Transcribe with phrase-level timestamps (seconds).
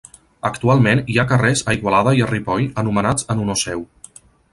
[0.47, 3.85] Actualment hi ha carrers a Igualada i a Ripoll anomenats en honor seu.